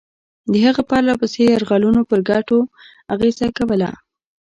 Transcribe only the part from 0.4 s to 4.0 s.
د هغه پرله پسې یرغلونو پر ګټو اغېزه کوله.